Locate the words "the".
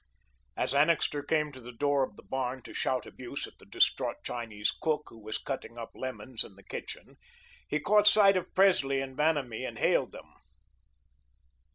1.61-1.71, 2.15-2.23, 3.59-3.67, 6.55-6.63